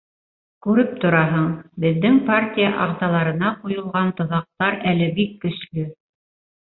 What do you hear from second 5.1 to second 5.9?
бик көслө.